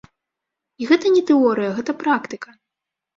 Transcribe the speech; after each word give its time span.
І 0.83 0.87
гэта 0.91 1.11
не 1.17 1.21
тэорыя, 1.29 1.75
гэта 1.77 1.91
практыка. 2.05 2.49